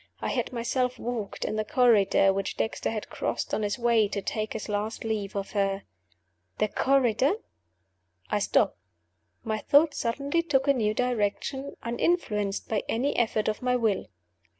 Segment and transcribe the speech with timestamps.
[0.19, 4.19] I had myself walked in the corridor which Dexter had crossed on his way to
[4.19, 5.83] take his last leave of her.
[6.57, 7.33] The corridor?
[8.27, 8.79] I stopped.
[9.43, 14.07] My thoughts suddenly took a new direction, uninfluenced by any effort of my will.